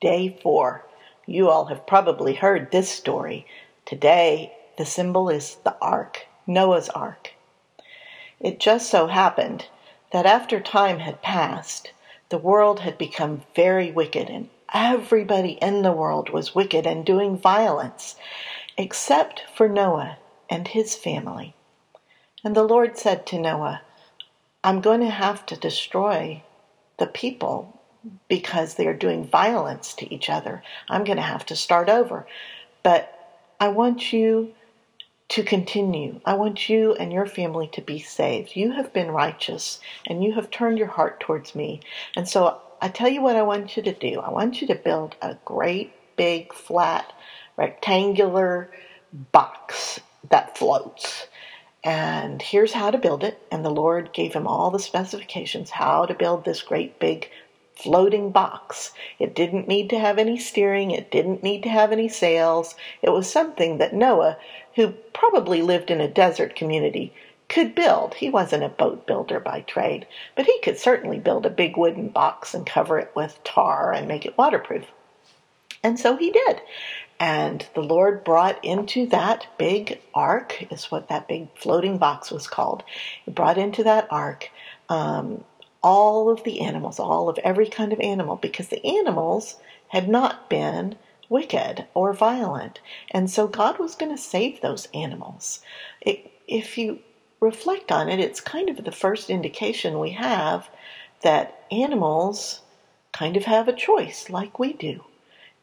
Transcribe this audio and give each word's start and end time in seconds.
Day 0.00 0.38
4. 0.44 0.84
You 1.26 1.50
all 1.50 1.64
have 1.64 1.84
probably 1.84 2.34
heard 2.34 2.70
this 2.70 2.88
story. 2.88 3.46
Today, 3.84 4.52
the 4.76 4.86
symbol 4.86 5.28
is 5.28 5.56
the 5.64 5.76
ark, 5.80 6.28
Noah's 6.46 6.88
ark. 6.90 7.34
It 8.38 8.60
just 8.60 8.88
so 8.88 9.08
happened 9.08 9.66
that 10.12 10.24
after 10.24 10.60
time 10.60 11.00
had 11.00 11.20
passed, 11.20 11.90
the 12.28 12.38
world 12.38 12.78
had 12.80 12.96
become 12.96 13.42
very 13.56 13.90
wicked, 13.90 14.30
and 14.30 14.50
everybody 14.72 15.58
in 15.60 15.82
the 15.82 15.90
world 15.90 16.30
was 16.30 16.54
wicked 16.54 16.86
and 16.86 17.04
doing 17.04 17.36
violence, 17.36 18.14
except 18.76 19.42
for 19.52 19.68
Noah 19.68 20.18
and 20.48 20.68
his 20.68 20.94
family. 20.94 21.56
And 22.44 22.54
the 22.54 22.62
Lord 22.62 22.96
said 22.96 23.26
to 23.26 23.38
Noah, 23.38 23.82
I'm 24.62 24.80
going 24.80 25.00
to 25.00 25.10
have 25.10 25.44
to 25.46 25.56
destroy 25.56 26.44
the 26.98 27.08
people 27.08 27.77
because 28.28 28.74
they're 28.74 28.94
doing 28.94 29.26
violence 29.26 29.94
to 29.94 30.14
each 30.14 30.30
other. 30.30 30.62
I'm 30.88 31.04
going 31.04 31.16
to 31.16 31.22
have 31.22 31.46
to 31.46 31.56
start 31.56 31.88
over. 31.88 32.26
But 32.82 33.12
I 33.60 33.68
want 33.68 34.12
you 34.12 34.54
to 35.30 35.42
continue. 35.42 36.20
I 36.24 36.34
want 36.34 36.68
you 36.68 36.94
and 36.94 37.12
your 37.12 37.26
family 37.26 37.68
to 37.74 37.82
be 37.82 37.98
saved. 37.98 38.56
You 38.56 38.72
have 38.72 38.92
been 38.92 39.10
righteous 39.10 39.80
and 40.06 40.24
you 40.24 40.32
have 40.32 40.50
turned 40.50 40.78
your 40.78 40.88
heart 40.88 41.20
towards 41.20 41.54
me. 41.54 41.80
And 42.16 42.26
so 42.28 42.60
I 42.80 42.88
tell 42.88 43.08
you 43.08 43.20
what 43.20 43.36
I 43.36 43.42
want 43.42 43.76
you 43.76 43.82
to 43.82 43.92
do. 43.92 44.20
I 44.20 44.30
want 44.30 44.60
you 44.60 44.68
to 44.68 44.74
build 44.74 45.16
a 45.20 45.36
great 45.44 45.92
big 46.16 46.54
flat 46.54 47.12
rectangular 47.56 48.70
box 49.32 50.00
that 50.30 50.56
floats. 50.56 51.26
And 51.84 52.40
here's 52.40 52.72
how 52.72 52.90
to 52.90 52.98
build 52.98 53.22
it. 53.22 53.40
And 53.50 53.64
the 53.64 53.70
Lord 53.70 54.12
gave 54.12 54.32
him 54.32 54.46
all 54.46 54.70
the 54.70 54.78
specifications 54.78 55.70
how 55.70 56.06
to 56.06 56.14
build 56.14 56.44
this 56.44 56.62
great 56.62 56.98
big 56.98 57.30
floating 57.78 58.30
box. 58.30 58.92
It 59.18 59.34
didn't 59.34 59.68
need 59.68 59.88
to 59.90 59.98
have 59.98 60.18
any 60.18 60.38
steering, 60.38 60.90
it 60.90 61.10
didn't 61.10 61.42
need 61.42 61.62
to 61.62 61.68
have 61.68 61.92
any 61.92 62.08
sails. 62.08 62.74
It 63.02 63.10
was 63.10 63.30
something 63.30 63.78
that 63.78 63.94
Noah, 63.94 64.36
who 64.74 64.90
probably 65.12 65.62
lived 65.62 65.90
in 65.90 66.00
a 66.00 66.08
desert 66.08 66.56
community, 66.56 67.12
could 67.48 67.74
build. 67.74 68.14
He 68.14 68.28
wasn't 68.28 68.64
a 68.64 68.68
boat 68.68 69.06
builder 69.06 69.40
by 69.40 69.60
trade, 69.62 70.06
but 70.34 70.46
he 70.46 70.60
could 70.60 70.78
certainly 70.78 71.18
build 71.18 71.46
a 71.46 71.50
big 71.50 71.76
wooden 71.76 72.08
box 72.08 72.52
and 72.52 72.66
cover 72.66 72.98
it 72.98 73.12
with 73.14 73.42
tar 73.44 73.92
and 73.92 74.06
make 74.06 74.26
it 74.26 74.36
waterproof. 74.36 74.86
And 75.82 75.98
so 75.98 76.16
he 76.16 76.30
did. 76.30 76.60
And 77.20 77.66
the 77.74 77.80
Lord 77.80 78.22
brought 78.22 78.64
into 78.64 79.06
that 79.06 79.46
big 79.58 80.00
ark, 80.14 80.66
is 80.70 80.90
what 80.90 81.08
that 81.08 81.26
big 81.26 81.48
floating 81.56 81.98
box 81.98 82.30
was 82.30 82.46
called. 82.46 82.84
He 83.24 83.30
brought 83.30 83.58
into 83.58 83.82
that 83.84 84.06
ark 84.10 84.50
um, 84.88 85.44
all 85.82 86.30
of 86.30 86.44
the 86.44 86.60
animals, 86.60 86.98
all 86.98 87.28
of 87.28 87.38
every 87.38 87.68
kind 87.68 87.92
of 87.92 88.00
animal, 88.00 88.36
because 88.36 88.68
the 88.68 88.84
animals 88.84 89.56
had 89.88 90.08
not 90.08 90.50
been 90.50 90.96
wicked 91.28 91.86
or 91.94 92.12
violent. 92.12 92.80
And 93.10 93.30
so 93.30 93.46
God 93.46 93.78
was 93.78 93.94
going 93.94 94.14
to 94.14 94.22
save 94.22 94.60
those 94.60 94.88
animals. 94.92 95.60
It, 96.00 96.30
if 96.46 96.78
you 96.78 97.00
reflect 97.40 97.92
on 97.92 98.08
it, 98.08 98.18
it's 98.18 98.40
kind 98.40 98.68
of 98.68 98.84
the 98.84 98.92
first 98.92 99.30
indication 99.30 99.98
we 99.98 100.10
have 100.10 100.68
that 101.22 101.64
animals 101.70 102.62
kind 103.12 103.36
of 103.36 103.44
have 103.44 103.68
a 103.68 103.72
choice 103.72 104.30
like 104.30 104.58
we 104.58 104.72
do. 104.72 105.04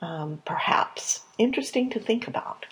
Um, 0.00 0.42
perhaps. 0.44 1.20
Interesting 1.38 1.88
to 1.90 2.00
think 2.00 2.26
about. 2.26 2.66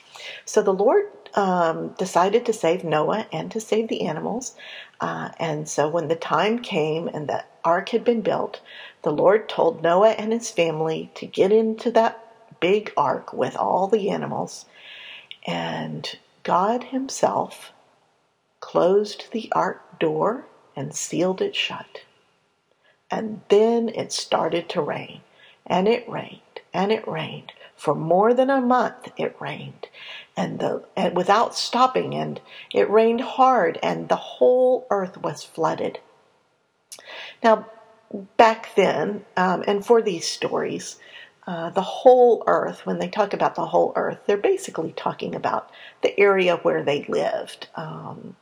So 0.44 0.62
the 0.62 0.74
Lord 0.74 1.04
um, 1.34 1.88
decided 1.98 2.46
to 2.46 2.52
save 2.52 2.84
Noah 2.84 3.26
and 3.32 3.50
to 3.52 3.60
save 3.60 3.88
the 3.88 4.02
animals. 4.02 4.54
Uh, 5.00 5.30
and 5.38 5.68
so 5.68 5.88
when 5.88 6.08
the 6.08 6.16
time 6.16 6.60
came 6.60 7.08
and 7.08 7.28
the 7.28 7.44
ark 7.64 7.90
had 7.90 8.04
been 8.04 8.20
built, 8.20 8.60
the 9.02 9.12
Lord 9.12 9.48
told 9.48 9.82
Noah 9.82 10.10
and 10.10 10.32
his 10.32 10.50
family 10.50 11.10
to 11.14 11.26
get 11.26 11.52
into 11.52 11.90
that 11.92 12.58
big 12.60 12.92
ark 12.96 13.32
with 13.32 13.56
all 13.56 13.86
the 13.86 14.10
animals. 14.10 14.66
And 15.46 16.18
God 16.42 16.84
Himself 16.84 17.72
closed 18.60 19.32
the 19.32 19.50
ark 19.52 19.98
door 19.98 20.46
and 20.76 20.94
sealed 20.94 21.40
it 21.40 21.56
shut. 21.56 22.02
And 23.10 23.40
then 23.48 23.88
it 23.88 24.12
started 24.12 24.68
to 24.70 24.80
rain, 24.80 25.22
and 25.66 25.88
it 25.88 26.08
rained, 26.08 26.60
and 26.72 26.92
it 26.92 27.06
rained. 27.08 27.52
For 27.80 27.94
more 27.94 28.34
than 28.34 28.50
a 28.50 28.60
month 28.60 29.10
it 29.16 29.34
rained. 29.40 29.88
And 30.36 30.58
the 30.58 30.84
and 30.94 31.16
without 31.16 31.56
stopping 31.56 32.14
and 32.14 32.38
it 32.74 32.90
rained 32.90 33.22
hard 33.22 33.78
and 33.82 34.10
the 34.10 34.16
whole 34.16 34.86
earth 34.90 35.16
was 35.16 35.42
flooded. 35.42 35.98
Now 37.42 37.66
back 38.36 38.74
then 38.74 39.24
um, 39.34 39.64
and 39.66 39.82
for 39.84 40.02
these 40.02 40.28
stories 40.28 40.98
uh, 41.46 41.70
the 41.70 41.80
whole 41.80 42.44
earth 42.46 42.84
when 42.84 42.98
they 42.98 43.08
talk 43.08 43.32
about 43.32 43.54
the 43.54 43.64
whole 43.64 43.94
earth 43.96 44.18
they're 44.26 44.36
basically 44.36 44.92
talking 44.92 45.34
about 45.34 45.70
the 46.02 46.20
area 46.20 46.56
where 46.56 46.82
they 46.82 47.06
lived. 47.08 47.68
Um, 47.76 48.36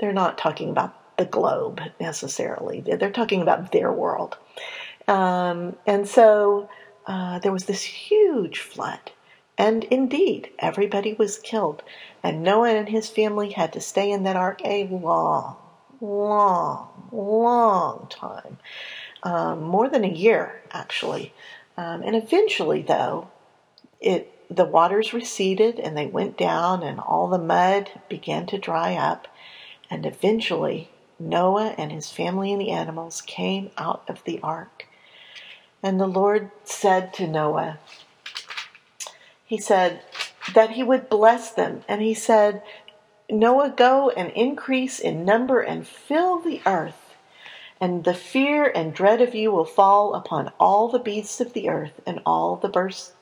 they're 0.00 0.12
not 0.12 0.36
talking 0.36 0.68
about 0.68 1.16
the 1.16 1.26
globe 1.26 1.80
necessarily. 2.00 2.80
They're 2.80 3.12
talking 3.12 3.40
about 3.40 3.70
their 3.70 3.92
world. 3.92 4.36
Um, 5.06 5.76
and 5.86 6.08
so 6.08 6.68
uh, 7.06 7.38
there 7.40 7.52
was 7.52 7.64
this 7.64 7.82
huge 7.82 8.60
flood 8.60 9.12
and 9.60 9.84
indeed, 9.84 10.48
everybody 10.58 11.12
was 11.12 11.38
killed, 11.38 11.82
and 12.22 12.42
Noah 12.42 12.70
and 12.70 12.88
his 12.88 13.10
family 13.10 13.50
had 13.50 13.74
to 13.74 13.80
stay 13.82 14.10
in 14.10 14.22
that 14.22 14.34
ark 14.34 14.62
a 14.64 14.86
long, 14.86 15.58
long, 16.00 17.10
long 17.12 18.06
time 18.08 18.56
um, 19.22 19.62
more 19.62 19.86
than 19.86 20.02
a 20.02 20.08
year, 20.08 20.62
actually. 20.72 21.34
Um, 21.76 22.02
and 22.02 22.16
eventually, 22.16 22.80
though, 22.80 23.28
it 24.00 24.32
the 24.48 24.64
waters 24.64 25.12
receded 25.12 25.78
and 25.78 25.94
they 25.94 26.06
went 26.06 26.38
down, 26.38 26.82
and 26.82 26.98
all 26.98 27.28
the 27.28 27.36
mud 27.36 27.90
began 28.08 28.46
to 28.46 28.56
dry 28.56 28.94
up. 28.94 29.28
And 29.90 30.06
eventually, 30.06 30.88
Noah 31.18 31.74
and 31.76 31.92
his 31.92 32.10
family 32.10 32.50
and 32.50 32.62
the 32.62 32.70
animals 32.70 33.20
came 33.20 33.72
out 33.76 34.04
of 34.08 34.24
the 34.24 34.40
ark. 34.42 34.86
And 35.82 35.98
the 35.98 36.06
Lord 36.06 36.50
said 36.64 37.14
to 37.14 37.26
Noah, 37.26 37.78
he 39.46 39.58
said 39.58 40.02
that 40.54 40.70
he 40.70 40.82
would 40.82 41.08
bless 41.08 41.50
them. 41.50 41.84
And 41.88 42.02
he 42.02 42.14
said, 42.14 42.62
Noah, 43.28 43.74
go 43.76 44.10
and 44.10 44.30
increase 44.32 44.98
in 44.98 45.24
number 45.24 45.60
and 45.60 45.86
fill 45.86 46.38
the 46.38 46.60
earth. 46.66 47.14
And 47.80 48.04
the 48.04 48.14
fear 48.14 48.70
and 48.74 48.92
dread 48.92 49.22
of 49.22 49.34
you 49.34 49.50
will 49.50 49.64
fall 49.64 50.14
upon 50.14 50.52
all 50.60 50.88
the 50.88 50.98
beasts 50.98 51.40
of 51.40 51.54
the 51.54 51.70
earth 51.70 51.98
and 52.06 52.20
all 52.26 52.56
the 52.56 52.68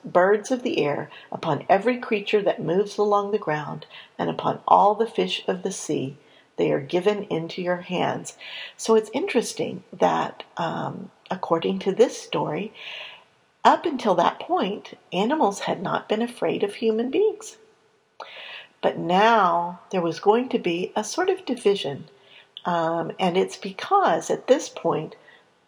birds 0.04 0.50
of 0.50 0.62
the 0.64 0.84
air, 0.84 1.10
upon 1.30 1.64
every 1.68 1.98
creature 1.98 2.42
that 2.42 2.60
moves 2.60 2.98
along 2.98 3.30
the 3.30 3.38
ground, 3.38 3.86
and 4.18 4.28
upon 4.28 4.60
all 4.66 4.96
the 4.96 5.06
fish 5.06 5.44
of 5.46 5.62
the 5.62 5.70
sea. 5.70 6.16
They 6.56 6.72
are 6.72 6.80
given 6.80 7.22
into 7.24 7.62
your 7.62 7.82
hands. 7.82 8.36
So 8.76 8.96
it's 8.96 9.10
interesting 9.14 9.84
that, 9.92 10.42
um, 10.56 11.12
according 11.30 11.78
to 11.80 11.92
this 11.92 12.20
story, 12.20 12.72
up 13.64 13.84
until 13.84 14.14
that 14.14 14.40
point, 14.40 14.94
animals 15.12 15.60
had 15.60 15.82
not 15.82 16.08
been 16.08 16.22
afraid 16.22 16.62
of 16.62 16.76
human 16.76 17.10
beings. 17.10 17.56
But 18.80 18.98
now 18.98 19.80
there 19.90 20.00
was 20.00 20.20
going 20.20 20.48
to 20.50 20.58
be 20.58 20.92
a 20.94 21.02
sort 21.02 21.28
of 21.28 21.44
division. 21.44 22.08
Um, 22.64 23.12
and 23.18 23.36
it's 23.36 23.56
because 23.56 24.30
at 24.30 24.46
this 24.46 24.68
point, 24.68 25.16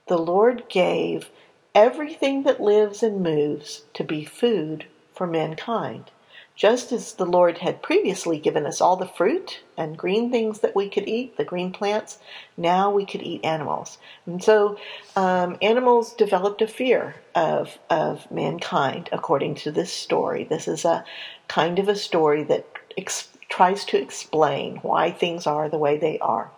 the 0.06 0.18
Lord 0.18 0.68
gave 0.68 1.30
everything 1.74 2.44
that 2.44 2.60
lives 2.60 3.02
and 3.02 3.22
moves 3.22 3.82
to 3.94 4.04
be 4.04 4.24
food 4.24 4.86
for 5.12 5.26
mankind. 5.26 6.10
Just 6.60 6.92
as 6.92 7.14
the 7.14 7.24
Lord 7.24 7.56
had 7.56 7.80
previously 7.80 8.38
given 8.38 8.66
us 8.66 8.82
all 8.82 8.96
the 8.96 9.06
fruit 9.06 9.60
and 9.78 9.96
green 9.96 10.30
things 10.30 10.60
that 10.60 10.76
we 10.76 10.90
could 10.90 11.08
eat, 11.08 11.38
the 11.38 11.42
green 11.42 11.72
plants, 11.72 12.18
now 12.54 12.90
we 12.90 13.06
could 13.06 13.22
eat 13.22 13.42
animals. 13.42 13.96
And 14.26 14.44
so 14.44 14.76
um, 15.16 15.56
animals 15.62 16.12
developed 16.12 16.60
a 16.60 16.66
fear 16.66 17.14
of, 17.34 17.78
of 17.88 18.30
mankind, 18.30 19.08
according 19.10 19.54
to 19.54 19.72
this 19.72 19.90
story. 19.90 20.44
This 20.44 20.68
is 20.68 20.84
a 20.84 21.02
kind 21.48 21.78
of 21.78 21.88
a 21.88 21.96
story 21.96 22.44
that 22.44 22.66
ex- 22.94 23.30
tries 23.48 23.86
to 23.86 23.98
explain 23.98 24.80
why 24.82 25.12
things 25.12 25.46
are 25.46 25.70
the 25.70 25.78
way 25.78 25.96
they 25.96 26.18
are. 26.18 26.50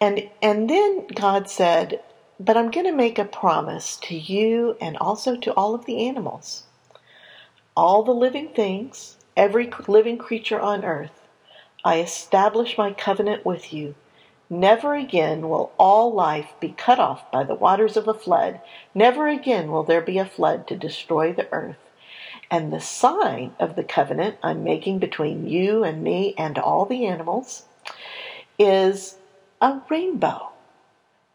And, 0.00 0.28
and 0.42 0.68
then 0.68 1.06
God 1.14 1.48
said, 1.48 2.02
But 2.40 2.56
I'm 2.56 2.72
going 2.72 2.86
to 2.86 2.92
make 2.92 3.20
a 3.20 3.24
promise 3.24 3.98
to 3.98 4.16
you 4.16 4.76
and 4.80 4.96
also 4.96 5.36
to 5.36 5.52
all 5.52 5.76
of 5.76 5.84
the 5.84 6.08
animals 6.08 6.64
all 7.78 8.02
the 8.02 8.10
living 8.10 8.48
things, 8.48 9.16
every 9.36 9.70
living 9.86 10.18
creature 10.18 10.58
on 10.58 10.84
earth. 10.84 11.28
I 11.84 12.00
establish 12.00 12.76
my 12.76 12.92
covenant 12.92 13.46
with 13.46 13.72
you. 13.72 13.94
Never 14.50 14.96
again 14.96 15.48
will 15.48 15.70
all 15.78 16.12
life 16.12 16.48
be 16.58 16.70
cut 16.70 16.98
off 16.98 17.30
by 17.30 17.44
the 17.44 17.54
waters 17.54 17.96
of 17.96 18.08
a 18.08 18.14
flood. 18.14 18.60
Never 18.96 19.28
again 19.28 19.70
will 19.70 19.84
there 19.84 20.00
be 20.00 20.18
a 20.18 20.24
flood 20.24 20.66
to 20.66 20.76
destroy 20.76 21.32
the 21.32 21.46
earth. 21.52 21.78
And 22.50 22.72
the 22.72 22.80
sign 22.80 23.54
of 23.60 23.76
the 23.76 23.84
covenant 23.84 24.38
I'm 24.42 24.64
making 24.64 24.98
between 24.98 25.46
you 25.46 25.84
and 25.84 26.02
me 26.02 26.34
and 26.36 26.58
all 26.58 26.84
the 26.84 27.06
animals 27.06 27.62
is 28.58 29.18
a 29.60 29.82
rainbow. 29.88 30.48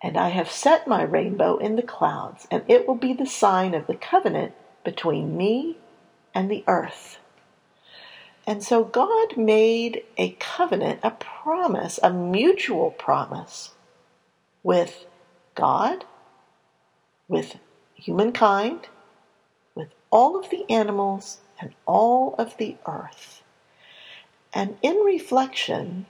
And 0.01 0.18
I 0.18 0.28
have 0.28 0.51
set 0.51 0.90
my 0.90 1.04
rainbow 1.04 1.56
in 1.56 1.78
the 1.78 1.84
clouds, 1.84 2.50
and 2.51 2.63
it 2.68 2.86
will 2.86 2.95
be 2.95 3.13
the 3.13 3.25
sign 3.25 3.74
of 3.74 3.88
the 3.88 3.95
covenant 3.95 4.51
between 4.84 5.38
me 5.38 5.78
and 6.33 6.50
the 6.50 6.63
earth. 6.68 7.18
And 8.45 8.63
so 8.63 8.83
God 8.83 9.38
made 9.38 10.03
a 10.18 10.31
covenant, 10.39 11.00
a 11.03 11.12
promise, 11.12 12.00
a 12.03 12.12
mutual 12.12 12.91
promise 12.91 13.71
with 14.63 15.06
God, 15.56 16.06
with 17.27 17.57
humankind, 17.95 18.88
with 19.75 19.89
all 20.09 20.38
of 20.38 20.50
the 20.50 20.69
animals, 20.69 21.39
and 21.59 21.74
all 21.85 22.35
of 22.38 22.57
the 22.57 22.75
earth. 22.85 23.41
And 24.53 24.77
in 24.81 24.97
reflection, 24.97 26.06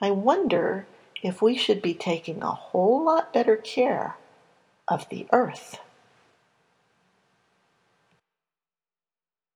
I 0.00 0.10
wonder 0.12 0.86
if 1.22 1.42
we 1.42 1.56
should 1.56 1.82
be 1.82 1.94
taking 1.94 2.42
a 2.42 2.52
whole 2.52 3.04
lot 3.04 3.32
better 3.32 3.56
care 3.56 4.16
of 4.86 5.08
the 5.08 5.26
earth. 5.32 5.80